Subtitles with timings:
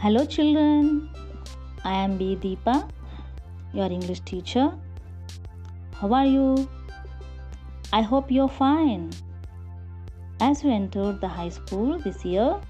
[0.00, 1.10] Hello, children.
[1.84, 2.36] I am B.
[2.40, 2.88] Deepa,
[3.72, 4.70] your English teacher.
[5.92, 6.68] How are you?
[7.92, 9.10] I hope you're fine.
[10.40, 12.60] As you entered the high school this year,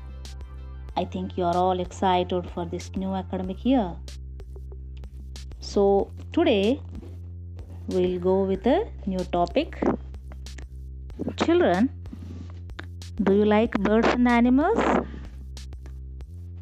[0.97, 3.93] I think you're all excited for this new academic year.
[5.61, 6.81] So, today
[7.89, 9.79] we'll go with a new topic.
[11.45, 11.91] Children,
[13.23, 14.79] do you like birds and animals?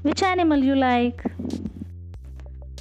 [0.06, 1.20] Which animal you like?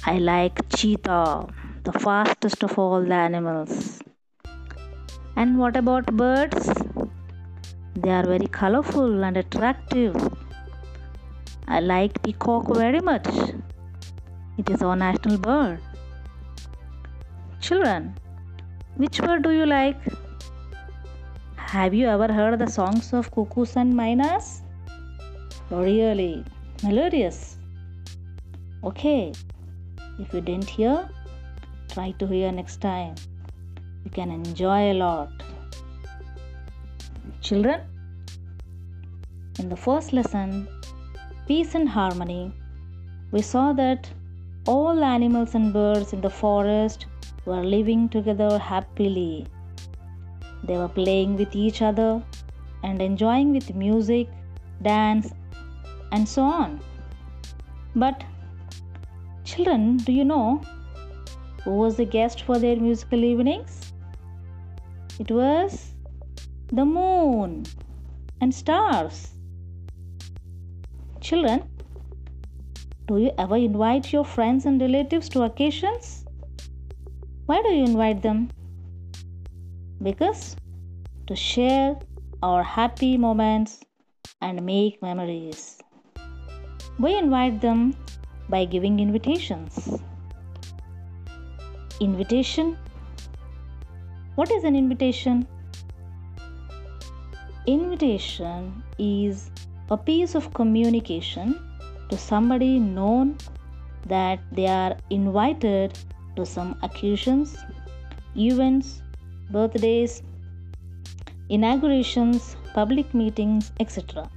[0.04, 1.48] I like cheetah,
[1.82, 3.98] the fastest of all the animals.
[5.34, 6.70] And what about birds?
[7.96, 10.14] They are very colorful and attractive.
[11.66, 13.26] I like peacock very much.
[14.56, 15.80] It is our national bird.
[17.60, 18.14] Children,
[18.94, 19.98] which bird do you like?
[21.56, 24.60] Have you ever heard the songs of cuckoos and mynas?
[25.70, 26.44] Really
[26.82, 27.56] melodious.
[28.84, 29.32] Okay,
[30.18, 31.08] if you didn't hear,
[31.88, 33.14] try to hear next time.
[34.04, 35.30] You can enjoy a lot.
[37.40, 37.80] Children,
[39.58, 40.68] in the first lesson,
[41.46, 42.52] Peace and Harmony,
[43.32, 44.10] we saw that
[44.66, 47.06] all animals and birds in the forest
[47.44, 49.46] were living together happily.
[50.64, 52.22] They were playing with each other
[52.82, 54.28] and enjoying with music,
[54.82, 55.32] dance,
[56.12, 56.80] and so on.
[57.94, 58.24] But,
[59.44, 60.60] children, do you know
[61.64, 63.92] who was the guest for their musical evenings?
[65.18, 65.94] It was
[66.68, 67.64] the moon
[68.40, 69.28] and stars.
[71.20, 71.62] Children,
[73.06, 76.24] do you ever invite your friends and relatives to occasions?
[77.46, 78.50] Why do you invite them?
[80.02, 80.56] Because
[81.26, 81.96] to share
[82.42, 83.80] our happy moments
[84.42, 85.78] and make memories.
[86.98, 87.94] We invite them
[88.48, 90.00] by giving invitations.
[92.00, 92.78] Invitation.
[94.34, 95.46] What is an invitation?
[97.66, 99.50] Invitation is
[99.90, 101.54] a piece of communication
[102.08, 103.36] to somebody known
[104.06, 105.98] that they are invited
[106.36, 107.58] to some occasions,
[108.36, 109.02] events,
[109.50, 110.22] birthdays,
[111.50, 114.30] inaugurations, public meetings, etc.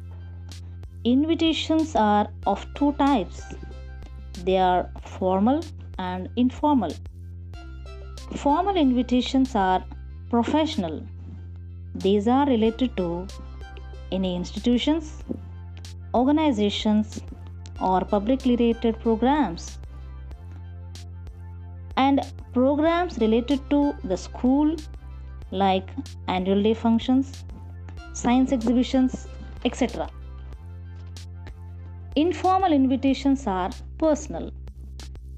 [1.06, 3.42] Invitations are of two types
[4.44, 5.64] they are formal
[5.98, 6.92] and informal.
[8.36, 9.82] Formal invitations are
[10.30, 11.02] professional,
[11.96, 13.28] these are related to
[14.12, 15.24] any institutions,
[16.14, 17.22] organizations,
[17.82, 19.78] or publicly rated programs.
[21.96, 22.22] And
[22.54, 24.76] programs related to the school,
[25.52, 25.90] like
[26.28, 27.44] annual day functions,
[28.14, 29.28] science exhibitions,
[29.64, 30.10] etc.
[32.16, 34.52] Informal invitations are personal.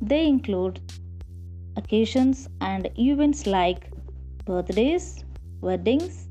[0.01, 0.79] They include
[1.75, 3.91] occasions and events like
[4.45, 5.25] birthdays,
[5.59, 6.29] weddings,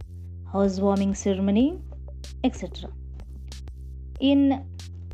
[0.50, 1.78] housewarming ceremony,
[2.42, 2.90] etc.
[4.20, 4.64] In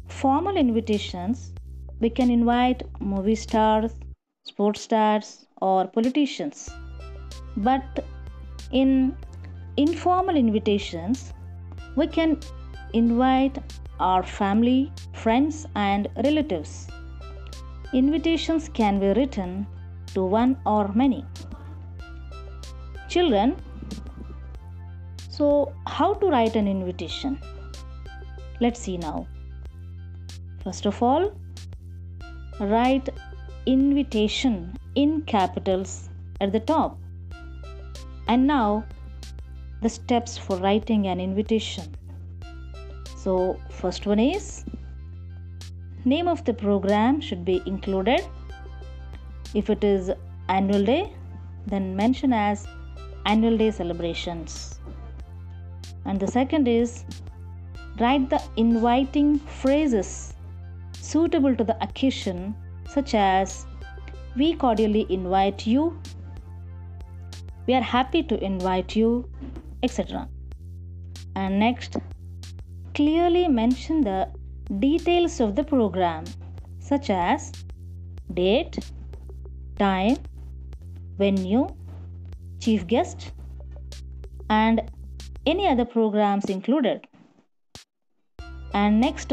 [0.06, 1.52] formal invitations,
[1.98, 3.92] we can invite movie stars,
[4.44, 6.70] sports stars, or politicians.
[7.56, 8.04] But
[8.70, 9.16] in
[9.76, 11.32] informal invitations,
[11.96, 12.38] we can
[12.92, 13.58] invite
[14.00, 16.88] our family, friends, and relatives.
[17.92, 19.66] Invitations can be written
[20.14, 21.24] to one or many.
[23.08, 23.56] Children,
[25.30, 27.38] so how to write an invitation?
[28.60, 29.26] Let's see now.
[30.64, 31.38] First of all,
[32.58, 33.08] write
[33.66, 36.08] invitation in capitals
[36.40, 36.98] at the top.
[38.28, 38.84] And now,
[39.82, 41.94] the steps for writing an invitation.
[43.26, 44.64] So, first one is
[46.04, 48.20] name of the program should be included.
[49.52, 50.12] If it is
[50.48, 51.12] annual day,
[51.66, 52.68] then mention as
[53.24, 54.78] annual day celebrations.
[56.04, 57.04] And the second is
[57.98, 60.34] write the inviting phrases
[60.92, 62.54] suitable to the occasion,
[62.88, 63.66] such as
[64.36, 66.00] We cordially invite you,
[67.66, 69.28] we are happy to invite you,
[69.82, 70.28] etc.
[71.34, 71.96] And next,
[72.96, 74.26] clearly mention the
[74.78, 76.24] details of the program,
[76.78, 77.52] such as
[78.32, 78.78] date,
[79.78, 80.16] time,
[81.18, 81.66] venue,
[82.58, 83.32] chief guest,
[84.48, 84.80] and
[85.44, 87.06] any other programs included.
[88.72, 89.32] And next,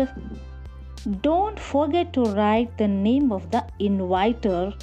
[1.21, 4.73] don't forget to write the name of the inviter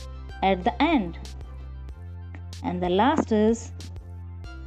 [0.43, 1.19] at the end.
[2.65, 3.73] And the last is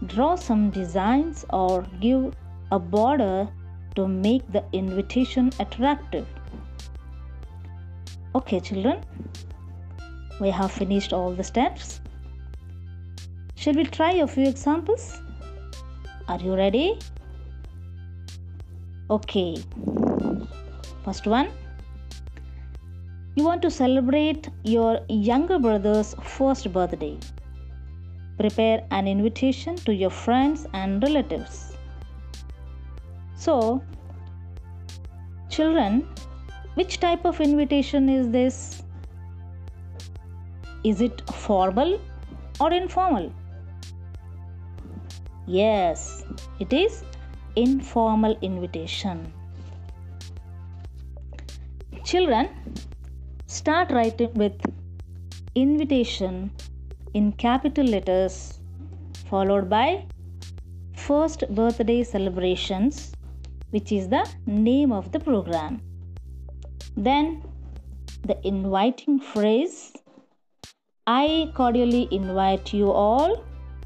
[0.06, 2.33] draw some designs or give
[2.71, 3.48] a border
[3.95, 6.27] to make the invitation attractive.
[8.35, 9.01] Okay, children,
[10.39, 12.01] we have finished all the steps.
[13.55, 15.21] Shall we try a few examples?
[16.27, 16.99] Are you ready?
[19.09, 19.57] Okay.
[21.05, 21.49] First one.
[23.35, 27.17] You want to celebrate your younger brother's first birthday.
[28.37, 31.72] Prepare an invitation to your friends and relatives.
[33.43, 33.83] So,
[35.49, 36.07] children,
[36.75, 38.83] which type of invitation is this?
[40.85, 41.99] Is it formal
[42.61, 43.33] or informal?
[45.45, 46.23] Yes,
[46.61, 47.03] it is
[47.57, 49.33] informal invitation.
[52.05, 52.47] Children,
[53.47, 54.53] start writing with
[55.55, 56.49] invitation
[57.13, 58.59] in capital letters
[59.25, 60.05] followed by
[60.95, 63.12] first birthday celebrations
[63.75, 65.79] which is the name of the program
[67.07, 67.29] then
[68.31, 69.77] the inviting phrase
[71.13, 71.27] i
[71.59, 73.37] cordially invite you all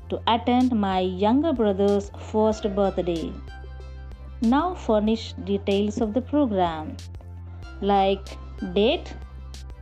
[0.09, 3.23] to attend my younger brother's first birthday
[4.55, 6.95] now furnish details of the program
[7.93, 8.37] like
[8.73, 9.15] date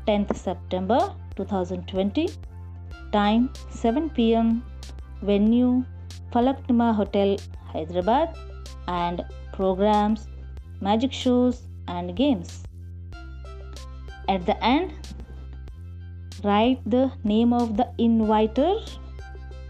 [0.07, 0.99] 10th September
[1.35, 2.29] 2020.
[3.11, 4.63] Time 7 pm.
[5.21, 5.83] Venue
[6.31, 7.37] Falaknuma Hotel,
[7.71, 8.35] Hyderabad.
[8.87, 10.27] And programs,
[10.81, 12.63] magic shows, and games.
[14.27, 14.93] At the end,
[16.43, 18.75] write the name of the inviter,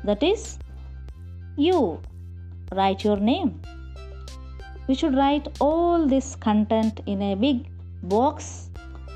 [0.04, 0.60] that is,
[1.58, 2.02] you.
[2.72, 3.62] Write your name.
[4.88, 7.68] We should write all this content in a big
[8.04, 8.70] box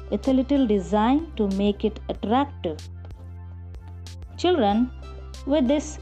[0.09, 2.77] with a little design to make it attractive.
[4.37, 4.89] Children,
[5.45, 5.99] with this,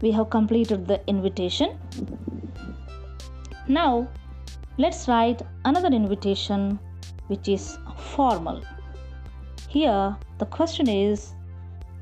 [0.00, 1.78] we have completed the invitation.
[3.66, 4.08] Now,
[4.76, 6.78] let's write another invitation
[7.28, 8.62] which is formal.
[9.68, 11.32] Here, the question is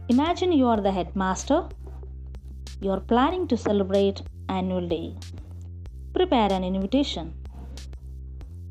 [0.08, 1.68] Imagine you are the headmaster.
[2.80, 5.14] You are planning to celebrate annual day.
[6.12, 7.32] Prepare an invitation.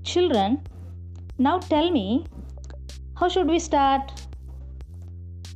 [0.03, 0.61] Children,
[1.38, 2.25] now tell me,
[3.15, 4.11] how should we start?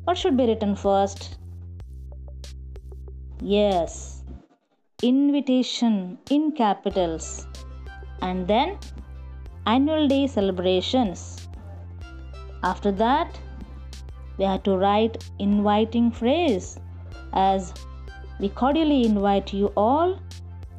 [0.06, 1.38] What should be written first?
[3.42, 4.15] Yes,
[5.08, 7.48] invitation in capitals.
[8.22, 8.78] And then
[9.68, 11.48] annual day celebrations.
[12.64, 13.40] After that,
[14.38, 16.80] we have to write inviting phrase
[17.34, 17.74] as
[18.40, 20.20] we cordially invite you all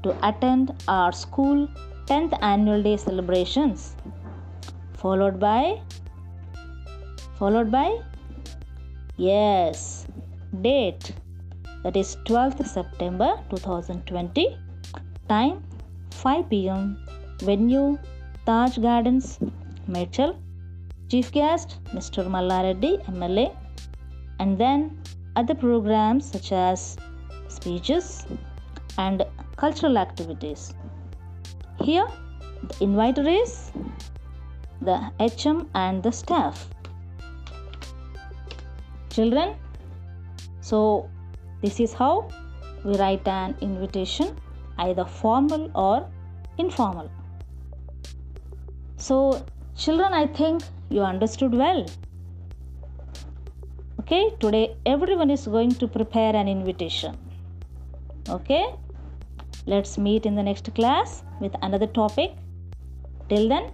[0.02, 1.68] to attend our school
[2.06, 3.96] 10th annual day celebrations
[5.02, 5.80] followed by
[7.38, 7.88] followed by
[9.16, 10.06] yes
[10.66, 11.12] date
[11.86, 14.44] that is 12th September 2020
[15.32, 15.56] time
[16.10, 16.82] 5 pm
[17.48, 17.86] venue
[18.46, 19.28] Taj Gardens
[19.96, 20.32] Medchal
[21.10, 22.26] chief guest Mr.
[22.36, 23.46] Mallareddy MLA
[24.40, 24.80] and then
[25.36, 26.96] other programs such as
[27.56, 28.08] speeches
[29.04, 29.24] and
[29.64, 30.64] cultural activities
[31.88, 32.08] here
[32.68, 33.70] the inviter is
[34.80, 36.68] the HM and the staff.
[39.10, 39.54] Children,
[40.60, 41.08] so
[41.66, 42.28] this is how
[42.84, 44.34] we write an invitation
[44.78, 46.08] either formal or
[46.58, 47.10] informal.
[48.96, 49.44] So,
[49.76, 51.86] children, I think you understood well.
[54.00, 57.16] Okay, today everyone is going to prepare an invitation.
[58.28, 58.66] Okay,
[59.66, 62.32] let's meet in the next class with another topic.
[63.28, 63.72] Till then,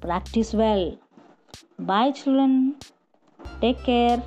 [0.00, 0.96] Practice well.
[1.76, 2.76] Bye, children.
[3.60, 4.22] Take care.